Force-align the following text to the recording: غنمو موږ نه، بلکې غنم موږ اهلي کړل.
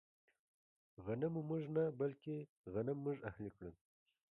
غنمو 1.05 1.41
موږ 1.49 1.63
نه، 1.75 1.83
بلکې 1.99 2.35
غنم 2.73 2.97
موږ 3.05 3.17
اهلي 3.29 3.49
کړل. 3.55 3.73